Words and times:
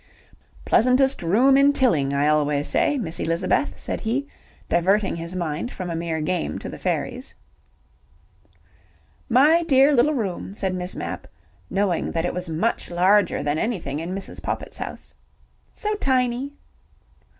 "Pleasantest 0.65 1.21
room 1.21 1.55
in 1.55 1.73
Tilling, 1.73 2.11
I 2.11 2.27
always 2.27 2.67
say, 2.67 2.97
Miss 2.97 3.19
Elizabeth," 3.19 3.79
said 3.79 3.99
he, 4.01 4.27
diverting 4.67 5.15
his 5.17 5.35
mind 5.35 5.69
from 5.71 5.91
a 5.91 5.95
mere 5.95 6.21
game 6.21 6.57
to 6.57 6.69
the 6.69 6.79
fairies. 6.79 7.35
"My 9.29 9.61
dear 9.61 9.93
little 9.93 10.15
room," 10.15 10.55
said 10.55 10.73
Miss 10.73 10.95
Mapp, 10.95 11.27
knowing 11.69 12.11
that 12.13 12.25
it 12.25 12.33
was 12.33 12.49
much 12.49 12.89
larger 12.89 13.43
than 13.43 13.59
anything 13.59 13.99
in 13.99 14.15
Mrs. 14.15 14.41
Poppit's 14.41 14.79
house. 14.79 15.13
"So 15.71 15.93
tiny!" 15.93 16.55